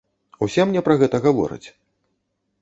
Усе 0.45 0.65
мне 0.69 0.81
пра 0.87 0.95
гэта 1.01 1.19
гавораць. 1.27 1.67